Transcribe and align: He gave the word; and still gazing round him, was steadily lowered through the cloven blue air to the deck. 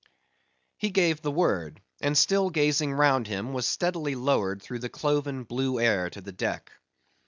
He 0.77 0.89
gave 0.89 1.21
the 1.21 1.29
word; 1.29 1.79
and 2.01 2.17
still 2.17 2.49
gazing 2.49 2.91
round 2.91 3.27
him, 3.27 3.53
was 3.53 3.67
steadily 3.67 4.15
lowered 4.15 4.59
through 4.59 4.79
the 4.79 4.89
cloven 4.89 5.43
blue 5.43 5.79
air 5.79 6.09
to 6.09 6.21
the 6.21 6.31
deck. 6.31 6.71